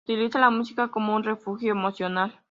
[0.07, 2.33] Utiliza la música como un refugio emocional.